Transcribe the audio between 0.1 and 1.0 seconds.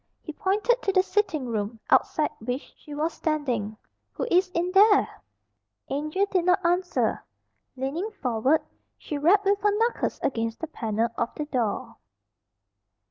He pointed to